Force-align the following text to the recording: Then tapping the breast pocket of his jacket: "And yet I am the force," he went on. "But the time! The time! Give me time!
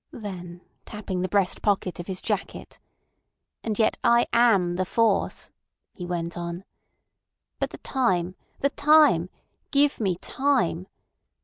Then 0.13 0.61
tapping 0.83 1.21
the 1.21 1.29
breast 1.29 1.61
pocket 1.61 1.99
of 1.99 2.07
his 2.07 2.23
jacket: 2.23 2.79
"And 3.63 3.77
yet 3.77 3.99
I 4.03 4.25
am 4.33 4.75
the 4.75 4.83
force," 4.83 5.51
he 5.93 6.07
went 6.07 6.35
on. 6.35 6.63
"But 7.59 7.69
the 7.69 7.77
time! 7.77 8.33
The 8.61 8.71
time! 8.71 9.29
Give 9.69 9.99
me 9.99 10.15
time! 10.15 10.87